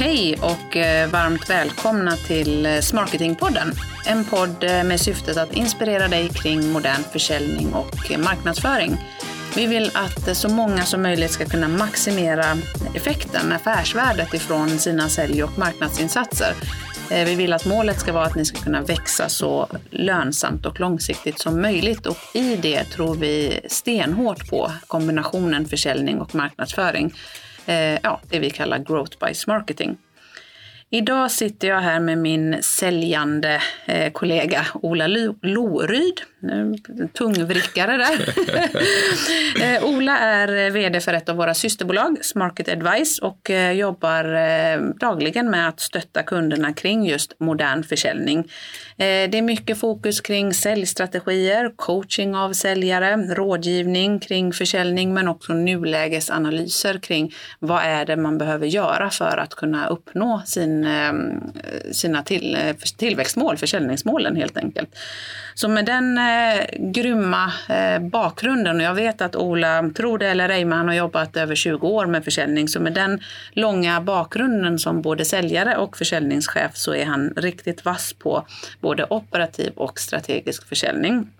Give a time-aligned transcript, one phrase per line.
[0.00, 3.72] Hej och eh, varmt välkomna till eh, Smarketingpodden.
[4.06, 8.96] En podd eh, med syftet att inspirera dig kring modern försäljning och marknadsföring.
[9.56, 12.44] Vi vill att så många som möjligt ska kunna maximera
[12.94, 16.54] effekten, affärsvärdet ifrån sina sälj och marknadsinsatser.
[17.10, 21.40] Vi vill att målet ska vara att ni ska kunna växa så lönsamt och långsiktigt
[21.40, 27.14] som möjligt och i det tror vi stenhårt på kombinationen försäljning och marknadsföring
[27.66, 29.96] Eh, ja, det vi kallar growth by marketing.
[30.90, 35.06] Idag sitter jag här med min säljande eh, kollega Ola
[35.42, 36.20] Loryd.
[37.12, 38.34] Tungvrickare där.
[39.76, 44.80] eh, Ola är vd för ett av våra systerbolag, Market Advice, och eh, jobbar eh,
[45.00, 48.38] dagligen med att stötta kunderna kring just modern försäljning.
[48.38, 55.52] Eh, det är mycket fokus kring säljstrategier, coaching av säljare, rådgivning kring försäljning, men också
[55.52, 60.86] nulägesanalyser kring vad är det man behöver göra för att kunna uppnå sin
[61.64, 64.88] Eh, sina till, eh, tillväxtmål, försäljningsmålen helt enkelt.
[65.54, 70.48] Så med den eh, grymma eh, bakgrunden, och jag vet att Ola, tror det eller
[70.48, 73.20] ej, men han har jobbat över 20 år med försäljning, så med den
[73.52, 78.46] långa bakgrunden som både säljare och försäljningschef så är han riktigt vass på
[78.80, 81.30] både operativ och strategisk försäljning.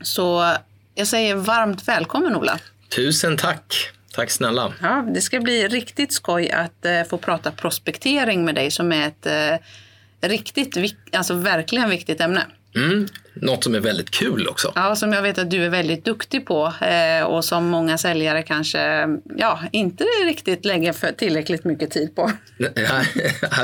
[0.00, 0.52] Så
[0.94, 2.58] jag säger varmt välkommen Ola.
[2.88, 3.90] Tusen tack.
[4.16, 4.72] Tack snälla.
[4.82, 9.08] Ja, det ska bli riktigt skoj att eh, få prata prospektering med dig som är
[9.08, 12.46] ett eh, riktigt, alltså verkligen viktigt ämne.
[12.74, 13.08] Mm,
[13.42, 14.72] något som är väldigt kul också.
[14.74, 18.42] Ja, som jag vet att du är väldigt duktig på eh, och som många säljare
[18.42, 22.32] kanske ja, inte riktigt lägger för tillräckligt mycket tid på.
[22.56, 22.66] Ja,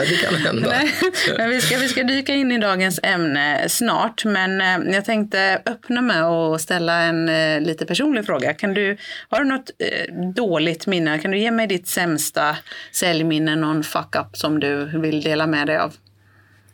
[0.08, 0.68] det kan hända.
[0.68, 0.94] Nej,
[1.36, 5.62] men vi, ska, vi ska dyka in i dagens ämne snart, men eh, jag tänkte
[5.66, 8.54] öppna med att ställa en eh, lite personlig fråga.
[8.54, 8.96] Kan du,
[9.28, 9.70] har du något
[10.34, 11.18] dåligt minne?
[11.18, 12.56] Kan du ge mig ditt sämsta
[12.92, 15.92] säljminne, någon fuck-up som du vill dela med dig av?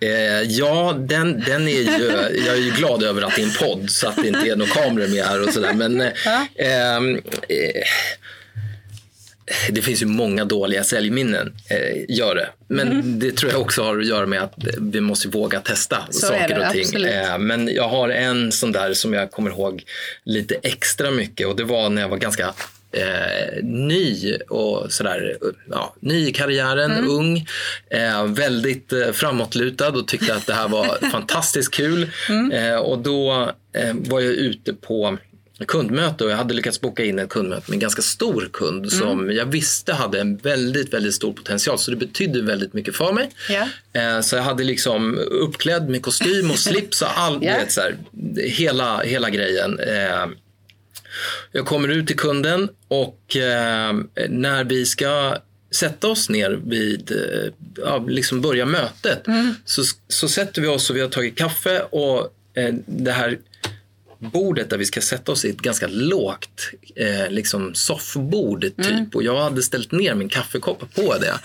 [0.01, 2.05] Eh, ja, den, den är ju,
[2.47, 4.57] jag är ju glad över att det är en podd så att det inte är
[4.57, 5.73] några kameror med här och sådär.
[5.73, 6.13] Men eh,
[6.57, 7.17] ehm,
[7.49, 7.85] eh,
[9.71, 12.49] det finns ju många dåliga säljminnen, eh, gör det.
[12.69, 13.19] Men mm.
[13.19, 16.67] det tror jag också har att göra med att vi måste våga testa så saker
[16.67, 17.05] och ting.
[17.05, 19.85] Eh, men jag har en sån där som jag kommer ihåg
[20.25, 22.55] lite extra mycket och det var när jag var ganska
[22.93, 25.38] eh, ny och sådär,
[25.71, 27.10] ja, ny i karriären, mm.
[27.10, 27.47] ung,
[27.91, 32.10] eh, väldigt eh, framåtlutad och tyckte att det här var fantastiskt kul.
[32.28, 32.53] Mm.
[32.53, 35.19] Eh, och då eh, var jag ute på
[35.66, 38.91] kundmöte och jag hade lyckats boka in ett kundmöte med en ganska stor kund mm.
[38.91, 41.78] som jag visste hade en väldigt, väldigt stor potential.
[41.78, 43.31] Så det betydde väldigt mycket för mig.
[43.50, 44.20] Yeah.
[44.20, 47.59] Så jag hade liksom uppklädd med kostym och slips och all, yeah.
[47.59, 47.97] vet, så här,
[48.37, 49.81] hela, hela grejen.
[51.53, 53.97] Jag kommer ut till kunden och eh,
[54.29, 55.37] när vi ska
[55.71, 59.55] sätta oss ner vid, eh, ja, liksom börja mötet mm.
[59.65, 63.39] så, så sätter vi oss och vi har tagit kaffe och eh, det här
[64.19, 68.79] bordet där vi ska sätta oss i ett ganska lågt eh, liksom soffbord typ.
[68.79, 69.11] Mm.
[69.15, 71.39] Och jag hade ställt ner min kaffekopp på det.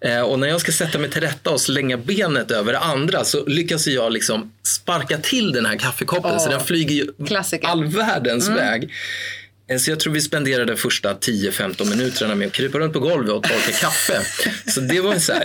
[0.08, 3.24] eh, och när jag ska sätta mig till rätta och slänga benet över det andra
[3.24, 6.38] så lyckas jag liksom sparka till den här kaffekoppen oh.
[6.38, 7.68] så den flyger ju Klassiker.
[7.68, 8.58] all världens mm.
[8.58, 8.90] väg.
[9.68, 13.00] Eh, så jag tror vi spenderade de första 10-15 minuterna med att krypa runt på
[13.00, 14.20] golvet och torka kaffe.
[14.66, 15.44] Så det var, så här,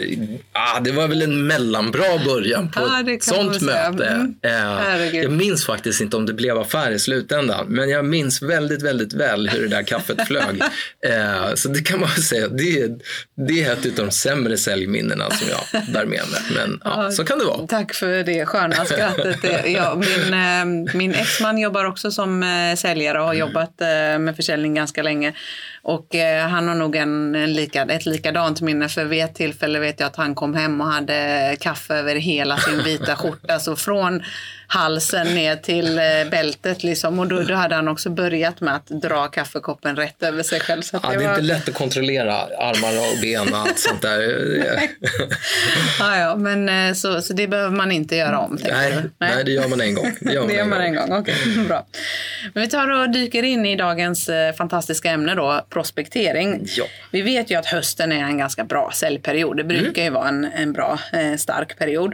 [0.51, 4.06] ah, det var väl en mellanbra början på ah, ett sånt möte.
[4.06, 4.35] Mm.
[4.41, 7.66] Eh, jag minns faktiskt inte om det blev affär i slutändan.
[7.67, 10.62] Men jag minns väldigt, väldigt väl hur det där kaffet flög.
[11.06, 12.91] Eh, så det kan man säga, det är,
[13.47, 16.41] det är ett av de sämre säljminnena som jag bär med mig.
[16.56, 17.67] Men ja, så kan det vara.
[17.67, 19.38] Tack för det sköna skrattet.
[19.66, 22.44] Ja, min, min exman jobbar också som
[22.78, 23.81] säljare och har jobbat
[24.13, 25.34] Eh, med försäljning ganska länge.
[25.85, 29.79] Och eh, han har nog en, en lika, ett likadant minne för vid ett tillfälle
[29.79, 33.59] vet jag att han kom hem och hade kaffe över hela sin vita skjorta.
[33.59, 34.23] Så från
[34.73, 37.19] halsen ner till eh, bältet liksom.
[37.19, 40.81] Och då, då, hade han också börjat med att dra kaffekoppen rätt över sig själv.
[40.81, 44.01] Så ja, det, det är inte lätt att kontrollera armar och ben och allt sånt
[44.01, 44.21] där.
[46.00, 48.57] ja, ja, men eh, så, så det behöver man inte göra om?
[48.63, 49.03] Nej, nej.
[49.18, 50.12] nej, det gör man en gång.
[50.21, 51.19] Det gör man, det gör man en gång, gång.
[51.19, 51.85] Okay, bra.
[52.53, 56.65] Men vi tar och dyker in i dagens fantastiska ämne då, prospektering.
[56.77, 56.85] Ja.
[57.11, 59.57] Vi vet ju att hösten är en ganska bra säljperiod.
[59.57, 60.03] Det brukar mm.
[60.03, 62.13] ju vara en, en bra, eh, stark period.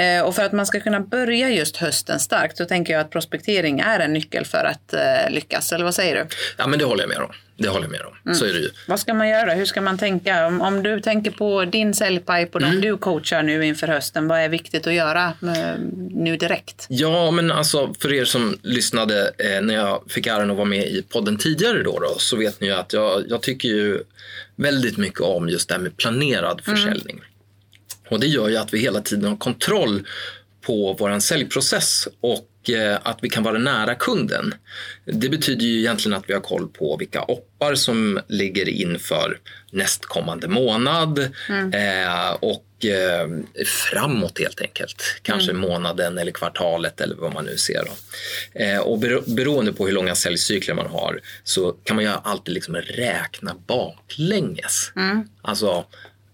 [0.00, 3.10] Eh, och för att man ska kunna börja just hösten starkt så tänker jag att
[3.10, 5.72] prospektering är en nyckel för att eh, lyckas.
[5.72, 6.26] Eller vad säger du?
[6.56, 7.32] Ja, men det håller jag med om.
[7.56, 8.12] Det håller jag med om.
[8.24, 8.34] Mm.
[8.34, 8.70] Så är det ju.
[8.88, 9.52] Vad ska man göra?
[9.52, 10.46] Hur ska man tänka?
[10.46, 12.80] Om, om du tänker på din säljpipe och mm.
[12.80, 15.80] de du coachar nu inför hösten, vad är viktigt att göra eh,
[16.10, 16.86] nu direkt?
[16.88, 20.86] Ja, men alltså för er som lyssnade eh, när jag fick äran att vara med
[20.86, 24.02] i podden tidigare då, då så vet ni ju att jag, jag tycker ju
[24.56, 27.10] väldigt mycket om just det här med planerad mm.
[28.10, 30.06] Och det gör ju att vi hela tiden har kontroll
[30.60, 34.54] på vår säljprocess och eh, att vi kan vara nära kunden.
[35.04, 39.38] Det betyder ju egentligen att vi har koll på vilka oppar som ligger inför
[39.72, 41.72] nästkommande månad mm.
[41.72, 43.28] eh, och eh,
[43.66, 45.02] framåt helt enkelt.
[45.22, 45.70] Kanske mm.
[45.70, 47.84] månaden eller kvartalet eller vad man nu ser.
[48.54, 52.76] Eh, och beroende på hur långa säljcykler man har så kan man ju alltid liksom
[52.76, 54.92] räkna baklänges.
[54.96, 55.28] Mm.
[55.42, 55.84] Alltså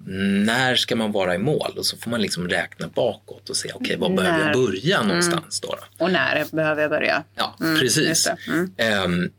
[0.08, 1.74] när ska man vara i mål?
[1.76, 4.96] Och så får man liksom räkna bakåt och se, okej, okay, var behöver jag börja
[4.96, 5.08] mm.
[5.08, 6.04] någonstans då, då?
[6.04, 7.24] Och när behöver jag börja?
[7.34, 8.28] Ja, mm, precis.
[8.48, 9.04] Mm.
[9.04, 9.30] Um,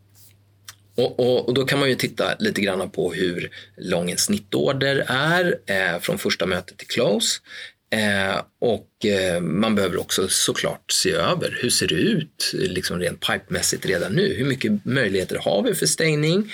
[0.95, 5.05] och, och, och, då kan man ju titta lite grann på hur lång en snittorder
[5.07, 7.39] är eh, från första mötet till close.
[7.91, 13.27] Eh, och eh, man behöver också såklart se över hur ser det ut liksom rent
[13.27, 14.33] pipemässigt redan nu?
[14.33, 16.51] Hur mycket möjligheter har vi för stängning?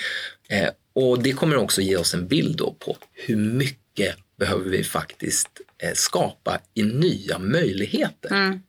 [0.48, 4.84] Eh, och det kommer också ge oss en bild på hur mycket mycket behöver vi
[4.84, 5.48] faktiskt
[5.82, 8.30] eh, skapa i nya möjligheter.
[8.30, 8.60] Mm.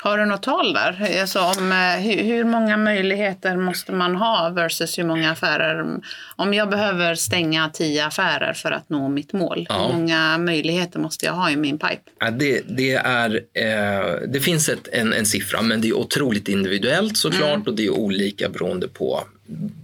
[0.00, 1.20] Har du något tal där?
[1.20, 6.00] Alltså om, eh, hur, många möjligheter måste man ha versus hur många affärer?
[6.36, 9.86] Om jag behöver stänga tio affärer för att nå mitt mål, ja.
[9.86, 12.02] hur många möjligheter måste jag ha i min pipe?
[12.20, 16.48] Ja, det, det, är, eh, det finns ett, en, en siffra, men det är otroligt
[16.48, 17.66] individuellt såklart mm.
[17.66, 19.24] och det är olika beroende på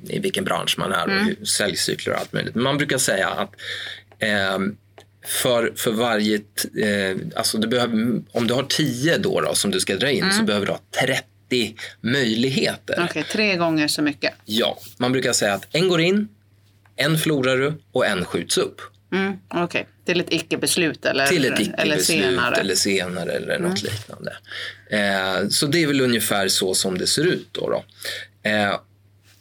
[0.08, 1.24] i vilken bransch man är och mm.
[1.24, 2.54] hur, säljcykler och allt möjligt.
[2.54, 3.54] Man brukar säga att
[5.28, 6.36] för, för varje,
[6.82, 10.22] eh, alltså du behöver, om du har 10 då, då som du ska dra in
[10.22, 10.34] mm.
[10.34, 12.94] så behöver du ha 30 möjligheter.
[12.94, 14.34] Okej, okay, tre gånger så mycket.
[14.44, 16.28] Ja, man brukar säga att en går in,
[16.96, 18.80] en förlorar du och en skjuts upp.
[19.12, 19.84] Mm, Okej, okay.
[20.04, 22.56] till ett icke-beslut eller, till ett icke eller senare?
[22.56, 23.70] Eller senare eller mm.
[23.70, 24.36] något liknande.
[24.90, 27.48] Eh, så det är väl ungefär så som det ser ut.
[27.52, 27.84] Då, då.
[28.50, 28.80] Eh,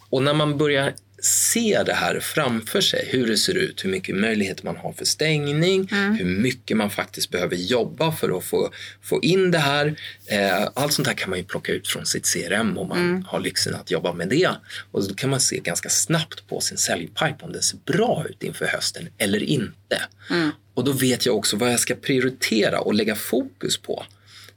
[0.10, 0.94] och när man börjar
[1.28, 5.06] se det här framför sig, hur det ser ut, hur mycket möjligheter man har för
[5.06, 6.16] stängning, mm.
[6.16, 8.72] hur mycket man faktiskt behöver jobba för att få,
[9.02, 9.96] få in det här.
[10.26, 13.24] Eh, allt sånt här kan man ju plocka ut från sitt CRM om man mm.
[13.28, 14.50] har lyxen att jobba med det.
[14.92, 18.44] Och då kan man se ganska snabbt på sin säljpipe om det ser bra ut
[18.44, 20.02] inför hösten eller inte.
[20.30, 20.52] Mm.
[20.74, 24.06] Och då vet jag också vad jag ska prioritera och lägga fokus på.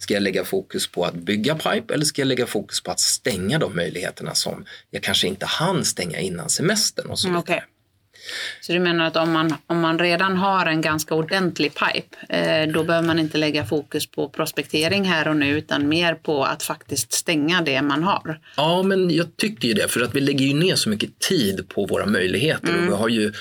[0.00, 3.00] Ska jag lägga fokus på att bygga pipe eller ska jag lägga fokus på att
[3.00, 7.56] stänga de möjligheterna som jag kanske inte hann stänga innan semestern och så mm, vidare.
[7.56, 7.66] Okay.
[8.60, 12.72] Så du menar att om man, om man redan har en ganska ordentlig pipe, eh,
[12.72, 16.62] då behöver man inte lägga fokus på prospektering här och nu utan mer på att
[16.62, 18.40] faktiskt stänga det man har?
[18.56, 21.68] Ja, men jag tycker ju det, för att vi lägger ju ner så mycket tid
[21.68, 22.80] på våra möjligheter mm.
[22.80, 23.32] och vi har ju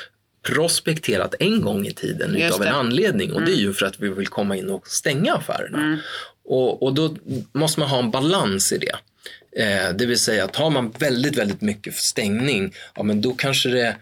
[0.48, 3.46] prospekterat en gång i tiden utav en anledning och mm.
[3.46, 3.66] det är mm.
[3.66, 5.78] ju för att vi vill komma in och stänga affärerna.
[5.78, 6.00] Mm.
[6.50, 7.16] Och, och då
[7.52, 8.96] måste man ha en balans i det.
[9.64, 13.70] Eh, det vill säga, tar man väldigt, väldigt mycket för stängning, ja men då kanske
[13.70, 13.96] det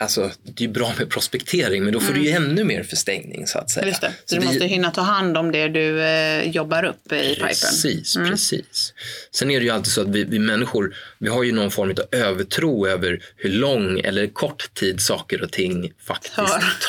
[0.00, 2.22] Alltså, det är bra med prospektering men då får mm.
[2.22, 3.86] du ju ännu mer förstängning så att säga.
[3.86, 4.12] Just det.
[4.24, 7.46] Så, du måste hinna ta hand om det du eh, jobbar upp i pipen.
[7.46, 8.30] Precis, mm.
[8.30, 8.94] precis.
[9.30, 11.90] Sen är det ju alltid så att vi, vi, människor, vi har ju någon form
[11.90, 16.34] av övertro över hur lång eller kort tid saker och ting faktiskt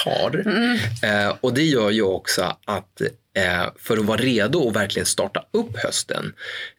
[0.03, 0.41] tar.
[0.45, 0.77] Mm.
[1.03, 3.01] Eh, och det gör ju också att
[3.79, 6.33] för att vara redo och verkligen starta upp hösten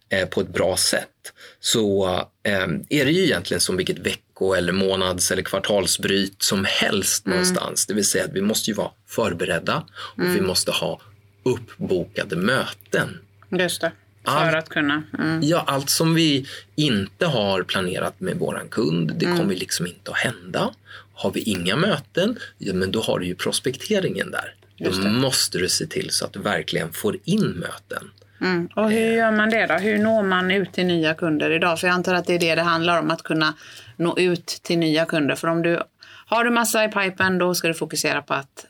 [0.08, 2.06] eh, på ett bra sätt så
[2.42, 7.38] eh, är det ju egentligen som vilket vecko eller månads eller kvartalsbryt som helst mm.
[7.38, 7.86] någonstans.
[7.86, 10.34] Det vill säga att vi måste ju vara förberedda och mm.
[10.34, 11.00] vi måste ha
[11.42, 13.18] uppbokade möten.
[13.50, 13.92] Just det.
[14.24, 15.02] För allt, att kunna.
[15.18, 15.40] Mm.
[15.42, 19.38] Ja, allt som vi inte har planerat med våran kund, det mm.
[19.38, 20.74] kommer liksom inte att hända.
[21.14, 24.54] Har vi inga möten, ja, men då har du ju prospekteringen där.
[24.90, 28.10] Då måste du se till så att du verkligen får in möten.
[28.40, 28.68] Mm.
[28.76, 29.16] Och hur eh.
[29.16, 29.74] gör man det då?
[29.74, 31.80] Hur når man ut till nya kunder idag?
[31.80, 33.54] För jag antar att det är det det handlar om, att kunna
[33.96, 35.34] nå ut till nya kunder.
[35.34, 35.82] För om du
[36.26, 38.66] har du massa i pipen, då ska du fokusera på att,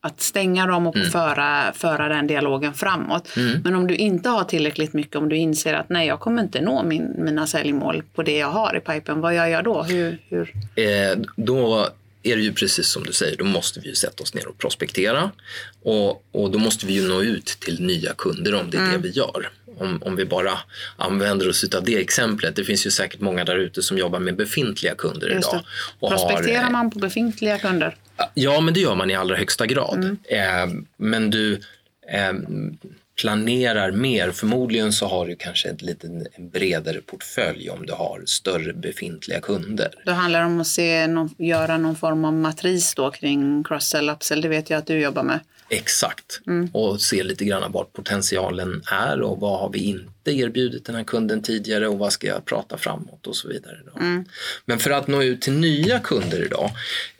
[0.00, 1.10] att stänga dem och mm.
[1.10, 3.36] föra, föra den dialogen framåt.
[3.36, 3.60] Mm.
[3.64, 6.60] Men om du inte har tillräckligt mycket, om du inser att nej, jag kommer inte
[6.60, 9.82] nå min, mina säljmål på det jag har i pipen, vad gör jag då?
[9.82, 10.52] Hur, hur?
[10.76, 11.88] Eh, då
[12.22, 14.58] är det ju precis som du säger, då måste vi ju sätta oss ner och
[14.58, 15.30] prospektera.
[15.82, 18.92] Och, och då måste vi ju nå ut till nya kunder om det är mm.
[18.92, 19.50] det vi gör.
[19.78, 20.58] Om, om vi bara
[20.96, 22.56] använder oss av det exemplet.
[22.56, 25.60] Det finns ju säkert många där ute som jobbar med befintliga kunder idag.
[26.00, 27.96] Och Prospekterar har, man på befintliga kunder?
[28.34, 29.98] Ja, men det gör man i allra högsta grad.
[29.98, 30.16] Mm.
[30.24, 31.60] Eh, men du,
[32.12, 32.32] eh,
[33.20, 34.30] planerar mer.
[34.30, 39.40] Förmodligen så har du kanske ett liten, en bredare portfölj om du har större befintliga
[39.40, 39.94] kunder.
[40.06, 44.40] Då handlar det om att se, göra någon form av matris då kring cross-sell, upsell.
[44.40, 45.40] Det vet jag att du jobbar med.
[45.68, 46.70] Exakt, mm.
[46.72, 51.04] och se lite grann vad potentialen är och vad har vi inte erbjudit den här
[51.04, 53.78] kunden tidigare och vad ska jag prata framåt och så vidare.
[54.00, 54.24] Mm.
[54.64, 56.70] Men för att nå ut till nya kunder idag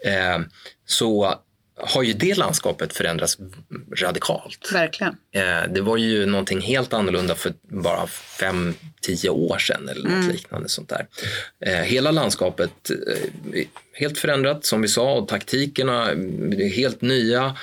[0.05, 0.41] eh,
[0.87, 1.35] så
[1.83, 3.39] har ju det landskapet förändrats
[3.97, 4.71] radikalt.
[4.73, 5.17] Verkligen.
[5.33, 10.13] Eh, det var ju någonting helt annorlunda för bara fem, tio år sedan eller något
[10.13, 10.31] mm.
[10.31, 11.07] liknande sånt där.
[11.61, 17.57] Eh, hela landskapet eh, helt förändrat som vi sa och taktikerna är helt nya.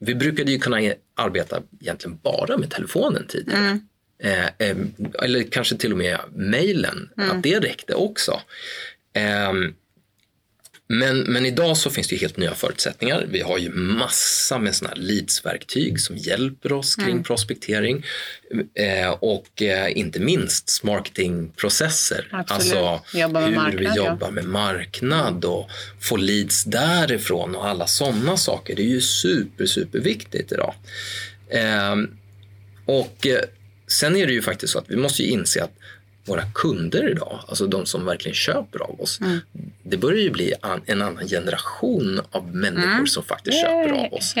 [0.00, 3.78] Vi brukade ju kunna arbeta egentligen bara med telefonen tidigare.
[4.22, 4.94] Mm.
[5.22, 7.30] Eller kanske till och med mejlen, mm.
[7.30, 8.40] att det räckte också.
[10.90, 13.26] Men, men idag så finns det helt nya förutsättningar.
[13.30, 17.22] Vi har ju massa med såna här leadsverktyg som hjälper oss kring mm.
[17.22, 18.04] prospektering
[18.74, 22.44] eh, och eh, inte minst marketingprocesser.
[22.46, 24.30] Alltså jobba hur marknad, vi jobbar ja.
[24.30, 28.76] med marknad och få leads därifrån och alla sådana saker.
[28.76, 30.74] Det är ju super, super viktigt idag.
[31.50, 31.96] Eh,
[32.84, 33.40] och eh,
[33.86, 35.72] sen är det ju faktiskt så att vi måste ju inse att
[36.28, 39.40] våra kunder idag, alltså de som verkligen köper av oss, mm.
[39.82, 40.54] det börjar ju bli
[40.86, 43.06] en annan generation av människor mm.
[43.06, 44.34] som faktiskt köper av oss.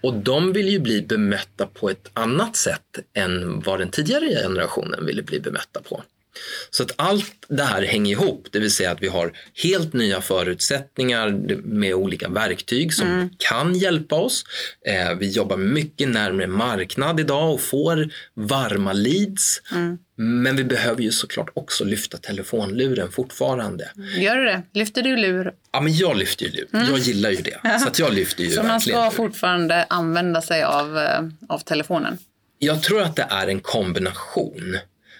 [0.00, 5.06] Och de vill ju bli bemötta på ett annat sätt än vad den tidigare generationen
[5.06, 6.02] ville bli bemötta på.
[6.70, 9.32] Så att allt det här hänger ihop, det vill säga att vi har
[9.62, 11.30] helt nya förutsättningar
[11.64, 13.30] med olika verktyg som mm.
[13.38, 14.44] kan hjälpa oss.
[14.86, 19.62] Eh, vi jobbar mycket närmare marknad idag och får varma leads.
[19.72, 19.98] Mm.
[20.16, 23.90] Men vi behöver ju såklart också lyfta telefonluren fortfarande.
[24.16, 24.62] Gör du det?
[24.72, 25.54] Lyfter du lur?
[25.72, 26.68] Ja, men jag lyfter ju lur.
[26.72, 26.86] Mm.
[26.86, 27.78] Jag gillar ju det.
[27.80, 32.18] Så att jag lyfter ju Så man ska fortfarande använda sig av, eh, av telefonen?
[32.58, 34.78] Jag tror att det är en kombination.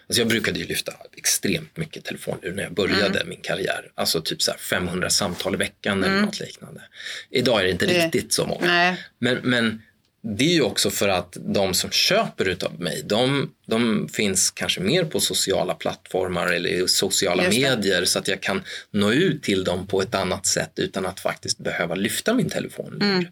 [0.09, 3.29] Alltså jag brukade ju lyfta extremt mycket telefonlur när jag började mm.
[3.29, 3.91] min karriär.
[3.95, 6.11] Alltså typ så 500 samtal i veckan mm.
[6.11, 6.81] eller något liknande.
[7.31, 8.67] Idag är det inte det, riktigt så många.
[8.67, 9.05] Nej.
[9.19, 9.83] Men, men
[10.27, 14.81] det är ju också för att de som köper utav mig, de, de finns kanske
[14.81, 19.87] mer på sociala plattformar eller sociala medier så att jag kan nå ut till dem
[19.87, 22.99] på ett annat sätt utan att faktiskt behöva lyfta min telefon.
[23.03, 23.27] Mm.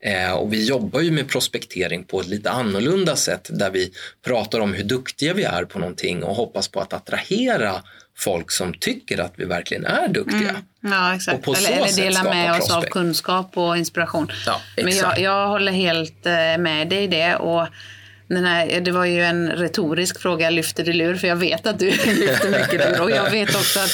[0.00, 3.92] Eh, och vi jobbar ju med prospektering på ett lite annorlunda sätt där vi
[4.24, 7.82] pratar om hur duktiga vi är på någonting och hoppas på att attrahera
[8.18, 10.50] folk som tycker att vi verkligen är duktiga.
[10.50, 10.62] Mm.
[10.80, 11.48] Ja, exakt.
[11.48, 14.32] eller, eller dela med oss av kunskap och inspiration.
[14.46, 17.36] Ja, Men jag, jag håller helt eh, med dig i det.
[17.36, 17.66] Och
[18.28, 21.16] den här, det var ju en retorisk fråga, lyfter du lur?
[21.16, 23.00] För jag vet att du lyfter mycket lur.
[23.00, 23.90] Och jag vet också att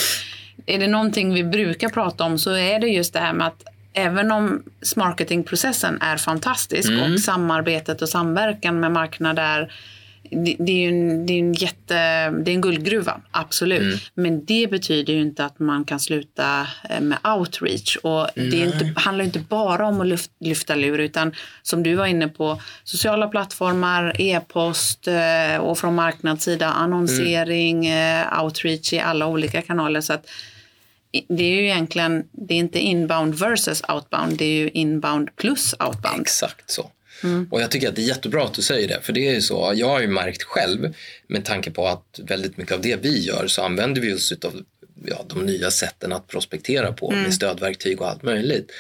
[0.66, 3.64] är det någonting vi brukar prata om så är det just det här med att
[3.92, 4.62] även om
[4.96, 7.12] marketingprocessen är fantastisk mm.
[7.12, 9.72] och samarbetet och samverkan med marknader
[10.34, 13.80] det, det, är ju en, det är en jätte, det är en guldgruva, absolut.
[13.80, 13.98] Mm.
[14.14, 17.96] Men det betyder ju inte att man kan sluta eh, med outreach.
[17.96, 21.94] Och det är inte, handlar inte bara om att lyfta, lyfta lur, utan som du
[21.94, 28.40] var inne på, sociala plattformar, e-post eh, och från marknadssida annonsering, mm.
[28.42, 30.00] outreach i alla olika kanaler.
[30.00, 30.26] Så att
[31.28, 35.74] det är ju egentligen, det är inte inbound versus outbound, det är ju inbound plus
[35.80, 36.20] outbound.
[36.20, 36.90] Exakt så.
[37.24, 37.48] Mm.
[37.50, 39.40] Och jag tycker att det är jättebra att du säger det, för det är ju
[39.40, 40.94] så, jag har ju märkt själv
[41.26, 44.62] med tanke på att väldigt mycket av det vi gör så använder vi oss av
[45.06, 47.22] ja, de nya sätten att prospektera på mm.
[47.22, 48.72] med stödverktyg och allt möjligt.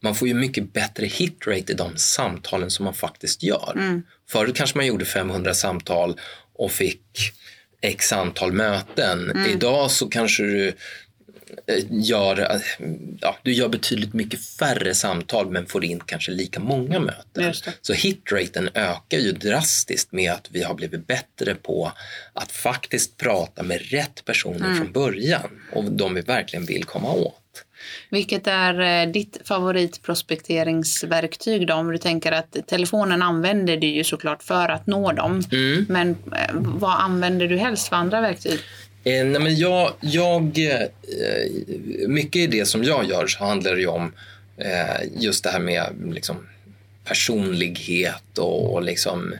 [0.00, 3.72] Man får ju mycket bättre hitrate i de samtalen som man faktiskt gör.
[3.74, 4.02] Mm.
[4.28, 6.20] Förut kanske man gjorde 500 samtal
[6.52, 7.32] och fick
[7.80, 9.30] x antal möten.
[9.30, 9.50] Mm.
[9.50, 10.72] Idag så kanske du
[11.88, 12.60] gör,
[13.20, 17.54] ja, du gör betydligt mycket färre samtal men får in kanske lika många möten.
[17.82, 21.92] Så hitraten ökar ju drastiskt med att vi har blivit bättre på
[22.32, 24.76] att faktiskt prata med rätt personer mm.
[24.76, 27.42] från början och de vi verkligen vill komma åt.
[28.10, 31.74] Vilket är eh, ditt favoritprospekteringsverktyg då?
[31.74, 35.42] Om du tänker att telefonen använder du ju såklart för att nå dem.
[35.52, 35.86] Mm.
[35.88, 36.16] Men eh,
[36.52, 38.60] vad använder du helst för andra verktyg?
[39.06, 40.88] Eh, nej men jag, jag, eh,
[42.08, 44.12] mycket i det som jag gör så handlar det om
[44.56, 46.36] eh, just det här med liksom,
[47.04, 49.34] personlighet och, och liksom,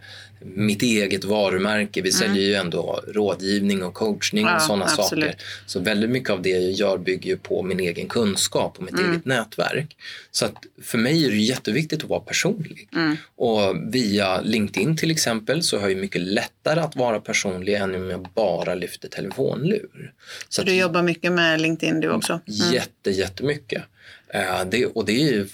[0.54, 2.02] mitt eget varumärke.
[2.02, 2.48] Vi säljer mm.
[2.48, 5.36] ju ändå rådgivning och coachning ja, och sådana saker.
[5.66, 8.94] Så väldigt mycket av det jag gör bygger ju på min egen kunskap och mitt
[8.94, 9.10] mm.
[9.10, 9.96] eget nätverk.
[10.30, 12.88] Så att för mig är det jätteviktigt att vara personlig.
[12.94, 13.16] Mm.
[13.36, 18.10] Och via LinkedIn till exempel så har jag mycket lättare att vara personlig än om
[18.10, 20.12] jag bara lyfter telefonlur.
[20.48, 22.32] Så, så du jobbar mycket med LinkedIn du också?
[22.32, 22.72] Mm.
[22.72, 23.82] Jätte, jättemycket.
[24.28, 25.48] Eh, det, och det är ju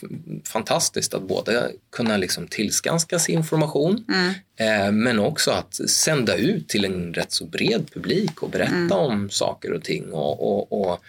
[0.44, 4.34] fantastiskt att både kunna liksom tillskanska sig information mm.
[4.56, 8.92] eh, men också att sända ut till en rätt så bred publik och berätta mm.
[8.92, 10.12] om saker och ting.
[10.12, 11.04] Och, och, och,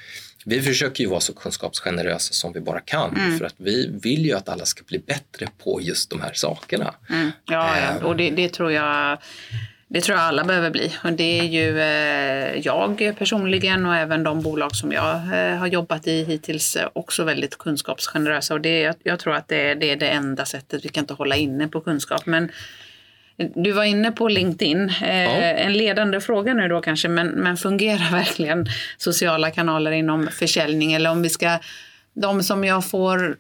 [0.45, 3.37] vi försöker ju vara så kunskapsgenerösa som vi bara kan mm.
[3.37, 6.93] för att vi vill ju att alla ska bli bättre på just de här sakerna.
[7.09, 7.31] Mm.
[7.45, 8.03] Ja, ja, eh.
[8.03, 9.17] och det, det tror jag
[9.93, 10.93] Det tror jag alla behöver bli.
[11.03, 15.67] Och det är ju eh, jag personligen och även de bolag som jag eh, har
[15.67, 18.53] jobbat i hittills också väldigt kunskapsgenerösa.
[18.53, 20.85] Och det, jag, jag tror att det, det, är det enda sättet.
[20.85, 22.25] Vi kan inte hålla inne på kunskap.
[22.25, 22.51] Men
[23.55, 24.89] du var inne på LinkedIn.
[25.01, 25.29] Eh, ja.
[25.39, 30.93] En ledande fråga nu då kanske, men, men fungerar verkligen sociala kanaler inom försäljning?
[30.93, 31.59] Eller om vi ska
[32.15, 33.37] de som jag får,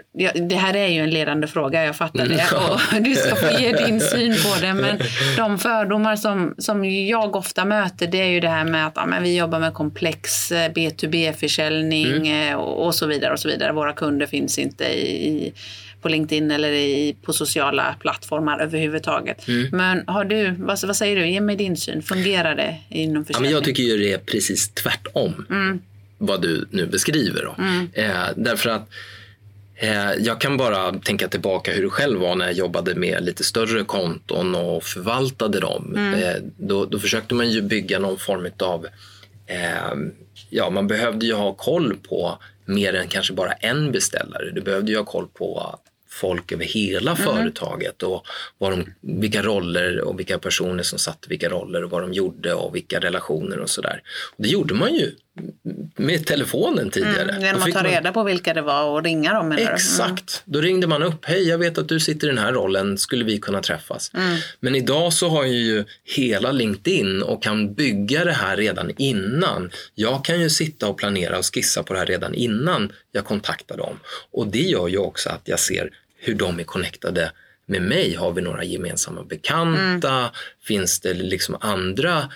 [0.49, 2.39] det här är ju en ledande fråga, jag fattar det.
[2.39, 2.63] Mm.
[2.63, 4.73] Och du ska få ge din syn på det.
[4.73, 4.99] Men
[5.37, 9.05] de fördomar som, som jag ofta möter det är ju det här med att ja,
[9.05, 12.53] men vi jobbar med komplex B2B-försäljning mm.
[12.53, 13.33] Eh, och, och, så vidare.
[13.33, 13.73] och så vidare.
[13.73, 15.53] Våra kunder finns inte i,
[16.01, 19.47] på LinkedIn eller i, på sociala plattformar överhuvudtaget.
[19.47, 19.69] Mm.
[19.71, 21.27] Men har du, vad, vad, säger du?
[21.27, 22.03] Ge mig din syn.
[22.03, 23.51] Fungerar det inom försäljning?
[23.51, 25.45] Ja, men jag tycker ju det är precis tvärtom.
[25.49, 25.81] Mm
[26.25, 27.43] vad du nu beskriver.
[27.43, 27.55] Då.
[27.63, 27.89] Mm.
[27.93, 28.89] Eh, därför att
[29.75, 33.43] eh, jag kan bara tänka tillbaka hur det själv var när jag jobbade med lite
[33.43, 35.93] större konton och förvaltade dem.
[35.97, 36.13] Mm.
[36.13, 38.87] Eh, då, då, försökte man ju bygga någon form av...
[39.47, 39.93] Eh,
[40.49, 44.51] ja, man behövde ju ha koll på mer än kanske bara en beställare.
[44.51, 45.79] Du behövde ju ha koll på
[46.13, 47.23] folk över hela mm.
[47.23, 48.25] företaget och
[48.57, 52.53] vad de, vilka roller och vilka personer som satt vilka roller och vad de gjorde
[52.53, 54.01] och vilka relationer och sådär.
[54.37, 55.11] Det gjorde man ju
[55.95, 57.31] med telefonen tidigare.
[57.31, 59.51] Mm, genom att ta reda på vilka det var och ringa dem?
[59.51, 59.73] Eller?
[59.73, 60.43] Exakt.
[60.45, 60.53] Mm.
[60.53, 61.25] Då ringde man upp.
[61.25, 62.97] Hej, jag vet att du sitter i den här rollen.
[62.97, 64.11] Skulle vi kunna träffas?
[64.13, 64.37] Mm.
[64.59, 69.71] Men idag så har jag ju hela LinkedIn och kan bygga det här redan innan.
[69.95, 73.77] Jag kan ju sitta och planera och skissa på det här redan innan jag kontaktar
[73.77, 73.99] dem.
[74.31, 77.31] Och det gör ju också att jag ser hur de är connectade
[77.65, 78.15] med mig.
[78.15, 80.17] Har vi några gemensamma bekanta?
[80.17, 80.29] Mm.
[80.63, 82.29] Finns det liksom andra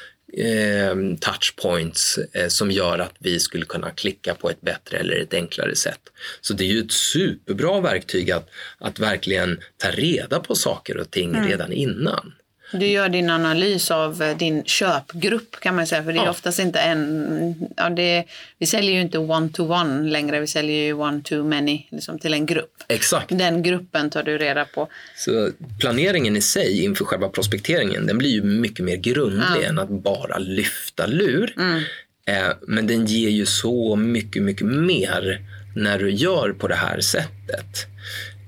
[1.20, 5.76] touchpoints eh, som gör att vi skulle kunna klicka på ett bättre eller ett enklare
[5.76, 6.02] sätt.
[6.42, 11.12] Så det är ju ett superbra verktyg att, att verkligen ta reda på saker och
[11.12, 11.48] ting mm.
[11.48, 12.34] redan innan.
[12.72, 16.30] Du gör din analys av eh, din köpgrupp kan man säga, för det är ja.
[16.30, 17.56] oftast inte en...
[17.78, 18.24] Ja, det,
[18.58, 22.84] vi säljer ju inte one-to-one -one längre, vi säljer ju one-to-many liksom till en grupp.
[22.88, 23.38] Exakt.
[23.38, 24.88] Den gruppen tar du reda på.
[25.16, 29.68] Så planeringen i sig inför själva prospekteringen, den blir ju mycket mer grundlig ja.
[29.68, 31.54] än att bara lyfta lur.
[31.58, 31.84] Mm.
[32.28, 35.42] Eh, men den ger ju så mycket, mycket mer
[35.76, 37.88] när du gör på det här sättet.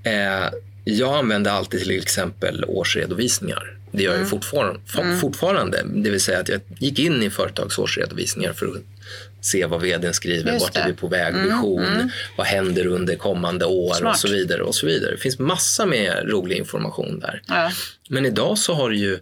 [0.04, 0.50] Eh,
[0.84, 4.30] jag använder alltid till exempel årsredovisningar det gör jag mm.
[4.30, 5.20] fortfarande, mm.
[5.20, 5.84] fortfarande.
[5.86, 8.84] Det vill säga att jag gick in i företagsårsredovisningar för att
[9.42, 11.46] se vad vdn skriver, Just vart är vi på väg, mm.
[11.46, 12.10] vision, mm.
[12.38, 14.14] vad händer under kommande år Smart.
[14.16, 14.62] och så vidare.
[14.62, 15.12] och så vidare.
[15.12, 17.42] Det finns massa med rolig information där.
[17.48, 17.72] Ja.
[18.10, 19.20] Men idag så har du ju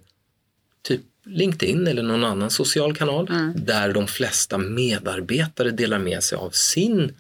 [0.84, 3.54] typ LinkedIn eller någon annan social kanal mm.
[3.56, 7.14] där de flesta medarbetare delar med sig av sin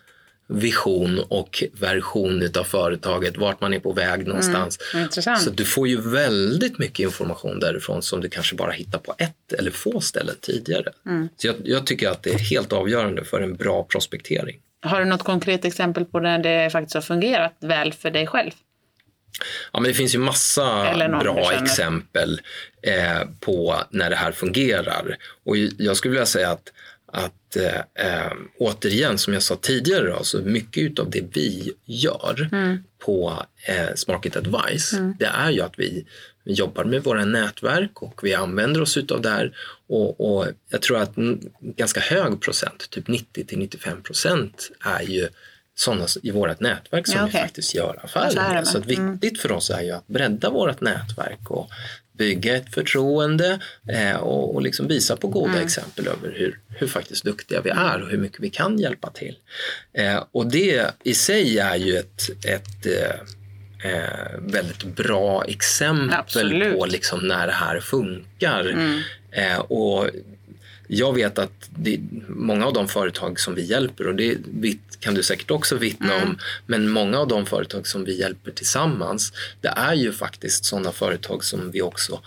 [0.47, 4.79] vision och version av företaget, vart man är på väg mm, någonstans.
[4.93, 9.15] Mm, så du får ju väldigt mycket information därifrån som du kanske bara hittar på
[9.17, 10.91] ett eller få ställen tidigare.
[11.05, 11.29] Mm.
[11.37, 14.59] Så jag, jag, tycker att det är helt avgörande för en bra prospektering.
[14.81, 18.51] Har du något konkret exempel på när det faktiskt har fungerat väl för dig själv?
[19.73, 22.41] Ja, men det finns ju massa bra exempel
[22.81, 25.17] eh, på när det här fungerar.
[25.45, 26.71] Och jag skulle vilja säga att
[27.17, 32.49] att eh, eh, återigen, som jag sa tidigare, då, så mycket av det vi gör
[32.51, 32.83] mm.
[32.99, 35.15] på eh, Smarket Advice, mm.
[35.19, 36.05] det är ju att vi,
[36.47, 39.57] jobbar med våra nätverk och vi använder oss av det här.
[39.87, 45.01] Och, och jag tror att en ganska hög procent, typ 90 till 95 procent, är
[45.01, 45.27] ju
[45.75, 47.41] sådana i vårt nätverk som ja, okay.
[47.41, 48.67] vi faktiskt gör affärer med.
[48.67, 49.11] Så mm.
[49.11, 51.69] viktigt för oss är ju att bredda vårt nätverk och
[52.17, 55.65] bygga ett förtroende eh, och, och liksom visa på goda mm.
[55.65, 59.37] exempel över hur, hur faktiskt duktiga vi är och hur mycket vi kan hjälpa till.
[59.93, 66.79] Eh, och det i sig är ju ett, ett eh, eh väldigt bra exempel Absolut.
[66.79, 68.65] på liksom när det här funkar.
[68.65, 69.01] Mm.
[69.31, 70.09] Eh, och
[70.87, 74.37] jag vet att det, många av de företag som vi hjälper, och det
[74.99, 76.27] kan du säkert också vittna mm.
[76.27, 80.91] om, men många av de företag som vi hjälper tillsammans, det är ju faktiskt sådana
[80.91, 82.21] företag som vi också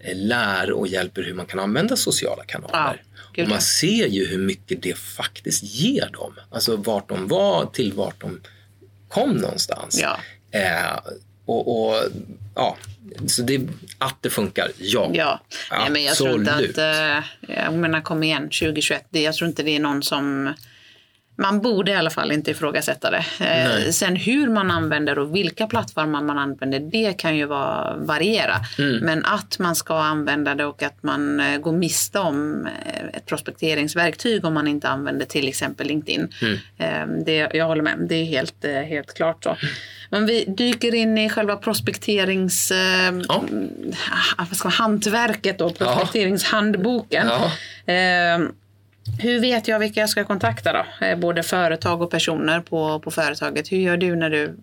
[0.00, 3.02] eh, lär och hjälper hur man kan använda sociala kanaler.
[3.34, 6.34] Ja, och man ser ju hur mycket det faktiskt ger dem.
[6.50, 8.40] Alltså vart de var till vart de
[9.08, 9.98] kom någonstans.
[10.02, 10.18] Ja.
[10.50, 10.98] Eh,
[11.46, 11.96] och, och,
[12.54, 12.76] ja,
[13.26, 13.60] så det,
[13.98, 15.10] att det funkar, ja.
[15.14, 19.34] Ja, Nej, men jag tror inte att, äh, jag menar kom igen, 2021, det, jag
[19.34, 20.54] tror inte det är någon som
[21.36, 23.24] man borde i alla fall inte ifrågasätta det.
[23.40, 28.54] Eh, sen hur man använder och vilka plattformar man använder, det kan ju vara, variera.
[28.78, 28.96] Mm.
[28.96, 33.26] Men att man ska använda det och att man eh, går miste om eh, ett
[33.26, 36.28] prospekteringsverktyg om man inte använder till exempel LinkedIn.
[36.42, 36.58] Mm.
[36.78, 39.50] Eh, det, jag håller med, det är helt, helt klart så.
[39.50, 39.74] Mm.
[40.10, 42.70] Men vi dyker in i själva prospekterings...
[42.70, 43.44] Eh, ja.
[44.36, 47.26] man, hantverket och prospekteringshandboken.
[47.26, 47.52] Ja.
[47.94, 48.38] Ja.
[49.20, 51.06] Hur vet jag vilka jag ska kontakta då?
[51.06, 53.72] Eh, både företag och personer på, på företaget.
[53.72, 54.56] Hur gör du när du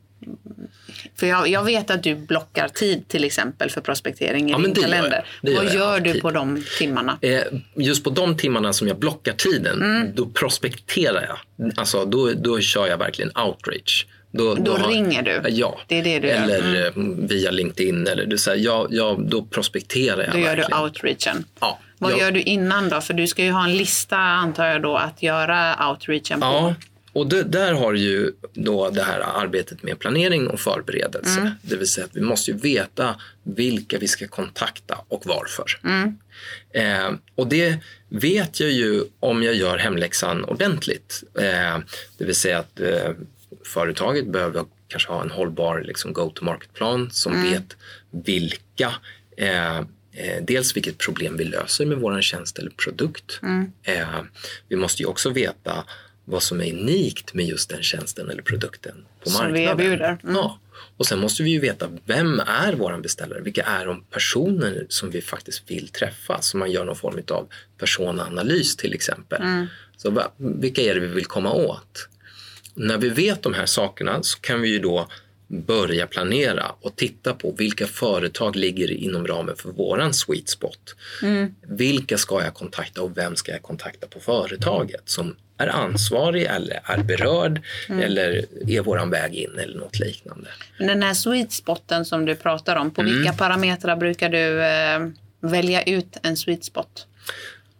[1.16, 4.74] för jag, jag, vet att du blockar tid till exempel för prospektering i ja, din
[4.74, 5.26] kalender.
[5.42, 7.18] Gör Vad gör, gör du på de timmarna?
[7.22, 7.42] Eh,
[7.76, 10.08] just på de timmarna som jag blockar tiden, mm.
[10.16, 11.72] då prospekterar jag.
[11.76, 14.06] Alltså, då, då kör jag verkligen outreach.
[14.34, 15.50] Då, då, då har, ringer du?
[15.50, 16.88] Ja, det är det du eller gör.
[16.96, 17.24] Mm.
[17.24, 18.08] Eh, via LinkedIn.
[18.08, 20.32] Eller du säger, ja, ja, då prospekterar jag.
[20.32, 20.72] Då gör verkligen.
[20.72, 21.46] du outreachen?
[21.60, 21.80] Ja.
[21.98, 23.02] Vad jag, gör du innan då?
[23.02, 26.46] För du ska ju ha en lista antar jag då att göra outreachen på.
[26.46, 26.76] Ja,
[27.14, 31.40] och det, där har ju då det här arbetet med planering och förberedelse.
[31.40, 31.52] Mm.
[31.62, 35.66] Det vill säga att vi måste ju veta vilka vi ska kontakta och varför.
[35.84, 36.18] Mm.
[36.74, 37.78] Eh, och det
[38.10, 41.24] vet jag ju om jag gör hemläxan ordentligt.
[41.40, 41.80] Eh,
[42.18, 43.10] det vill säga att eh,
[43.66, 47.52] företaget behöver kanske ha en hållbar liksom, go-to-market-plan som mm.
[47.52, 47.78] vet
[48.12, 48.94] vilka
[49.38, 49.82] eh,
[50.16, 53.40] Eh, dels vilket problem vi löser med vår tjänst eller produkt.
[53.44, 53.72] Mm.
[53.84, 54.22] Eh,
[54.68, 55.86] vi måste ju också veta
[56.26, 59.78] vad som är unikt med just den tjänsten eller produkten på som marknaden.
[59.78, 60.18] vi erbjuder.
[60.24, 60.36] Mm.
[60.36, 60.60] Ja.
[60.98, 63.42] Och sen måste vi ju veta vem är vår beställare?
[63.42, 66.42] Vilka är de personer som vi faktiskt vill träffa?
[66.42, 67.48] Så man gör någon form av
[67.78, 69.42] personanalys till exempel.
[69.42, 69.68] Mm.
[69.98, 72.10] Så vilka är det vi vill komma åt?
[72.74, 75.08] När vi vet de här sakerna så kan vi ju då
[75.48, 80.96] börja planera och titta på vilka företag ligger inom ramen för våran sweet spot.
[81.22, 81.56] Mm.
[81.62, 86.82] Vilka ska jag kontakta och vem ska jag kontakta på företaget som är ansvarig eller
[86.84, 88.02] är berörd mm.
[88.02, 90.50] eller är våran väg in eller något liknande.
[90.78, 93.14] Den här sweet spoten som du pratar om, på mm.
[93.14, 95.00] vilka parametrar brukar du eh,
[95.52, 97.08] välja ut en sweet spot?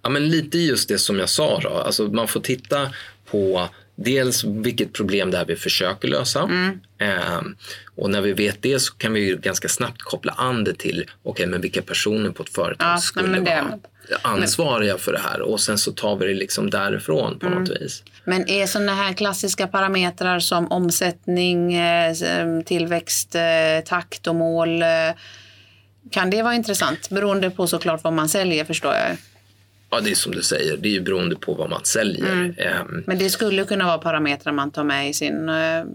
[0.02, 1.60] Ja, men lite just det som jag sa.
[1.60, 1.70] Då.
[1.70, 2.90] Alltså man får titta
[3.26, 6.42] på dels vilket problem det är vi försöker lösa.
[6.42, 6.80] Mm.
[6.98, 7.42] Eh,
[7.96, 11.46] och när vi vet det så kan vi ganska snabbt koppla an det till okay,
[11.46, 13.80] men vilka personer på ett företag ja, skulle vara
[14.22, 17.60] ansvariga för det här och sen så tar vi det liksom därifrån på mm.
[17.60, 18.04] något vis.
[18.24, 22.16] Men är sådana här klassiska parametrar som omsättning, eh,
[22.66, 23.42] tillväxt, eh,
[23.86, 24.88] takt och mål eh,
[26.12, 29.18] kan det vara intressant beroende på såklart vad man säljer förstår jag?
[29.94, 32.32] Ja, det är som du säger, det är ju beroende på vad man säljer.
[32.32, 32.50] Mm.
[32.50, 35.50] Um, Men det skulle kunna vara parametrar man tar med i sin...
[35.50, 35.86] Uh...